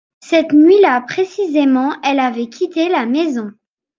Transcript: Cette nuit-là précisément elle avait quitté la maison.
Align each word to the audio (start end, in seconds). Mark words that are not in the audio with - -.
Cette 0.23 0.51
nuit-là 0.51 0.99
précisément 1.01 1.93
elle 2.03 2.19
avait 2.19 2.49
quitté 2.49 2.89
la 2.89 3.05
maison. 3.05 3.51